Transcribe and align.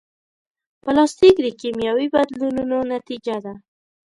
پلاستيک 0.83 1.35
د 1.41 1.47
کیمیاوي 1.59 2.07
بدلونونو 2.13 2.77
نتیجه 2.93 3.37
ده. 3.45 3.53